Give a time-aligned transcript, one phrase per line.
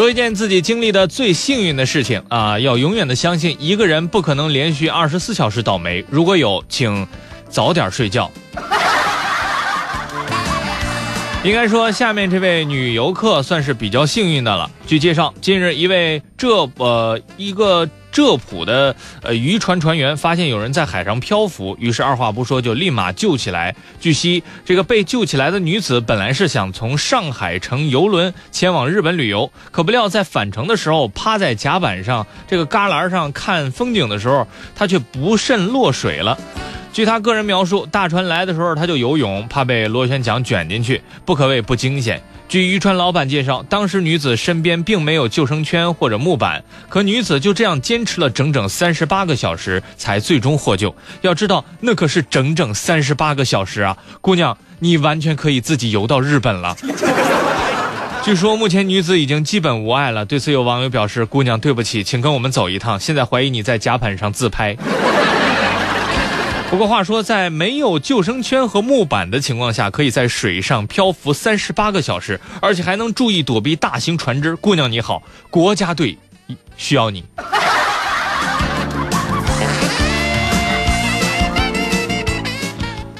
[0.00, 7.06] 说一件自己经历的最幸运的事情啊，要永远的相信一个人不可能连续二十四小时倒霉，如果有，请
[7.50, 8.30] 早点睡觉。
[11.44, 14.70] 应该说，下面这位女游客算是比较幸运的了。
[14.86, 16.48] 据介绍，近日一位这
[16.78, 23.74] 呃一个浙普的呃渔船船员发现有人在海上漂浮，于是二话不说就立马救起来。
[24.00, 36.38] 据悉，这个被救起来的女子本来是想从上海乘游轮前往日本旅游，可不料在返程的时候趴在甲板上这个旮旯上看风景的时候，她却不慎落水了。
[36.92, 42.20] 据他个人描述，大船来的时候他就游泳，怕被螺旋桨卷进去，不可谓不惊险。
[42.48, 50.92] 据渔船老板介绍，当时女子身边并没有救生圈或者木板，可女子就这样坚持了整整三十八个小时，才最终获救。
[51.20, 53.96] 要知道，那可是整整三十八个小时啊！
[54.20, 56.76] 姑娘，你完全可以自己游到日本了。
[58.24, 60.24] 据说目前女子已经基本无碍了。
[60.24, 62.98] 对此，有网友表示：“姑娘，对不起，请跟我们走一趟。
[62.98, 64.76] 现在怀疑你在甲板上自拍。”
[66.70, 74.54] 不过话说，在没有救生圈和木板的情况下，可以在水上漂浮三十八个小时，而且还能注意躲避大型船只。
[74.54, 76.16] 姑娘你好，国家队
[76.76, 77.24] 需要你。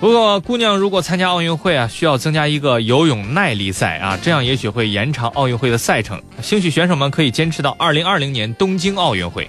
[0.00, 9.48] 不过，姑娘如果参加奥运会啊，需要增加一个游泳耐力赛啊，这样也许会延长奥运会的赛程，兴许选手们可以坚持到二零二零年东京奥运会。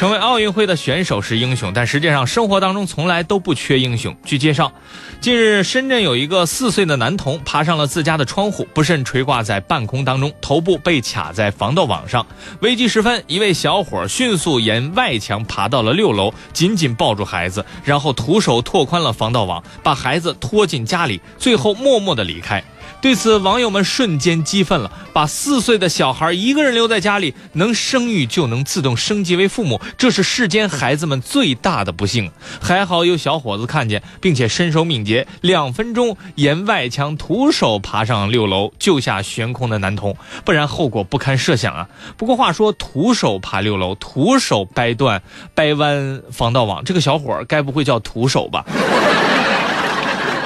[0.00, 4.16] 成为奥运会的选手是英雄，但实际上生活当中从来都不缺英雄。
[4.24, 4.72] 据介绍，
[5.20, 12.26] 近日深圳有一个四岁的男童爬上了自家的窗户，不慎垂挂在半空当中，头部被卡在防盗网上。
[12.60, 22.64] 危机时分，一位小伙迅速沿外墙爬到了六楼，紧紧抱住孩子，然后徒手拓宽了防盗网，把孩子拖进家里，最后默默的离开。
[23.00, 24.90] 对此，网友们瞬间激愤了。
[25.12, 32.30] 把四岁的小孩一个人留在家里，能生育就能自动升级为父母，这是世间孩子们最大的不幸。
[32.60, 41.88] 还好有小伙子看见，并且身手敏捷，两分钟沿外墙徒手爬上六楼，救下悬空的男童，不然后果不堪设想啊！
[42.16, 45.22] 不过话说，徒手爬六楼，徒手掰断、
[45.54, 48.64] 掰弯防盗网，这个小伙该不会叫徒手吧？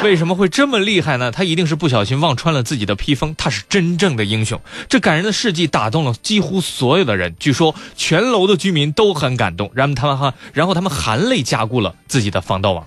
[0.04, 1.32] 为什么会这么厉害呢？
[1.32, 3.34] 他一定是不小心忘穿了自己的披风。
[3.38, 4.60] 他是真正的英雄。
[4.86, 7.34] 这感人的事迹打动了几乎所有的人。
[7.40, 12.86] 据说全楼的居民都很感动，然后他们哈，然后他们含泪加固了自己的防盗网。